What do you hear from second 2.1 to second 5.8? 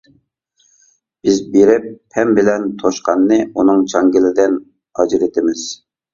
پەم بىلەن توشقاننى ئۇنىڭ چاڭگىلىدىن ئاجرىتىمىز.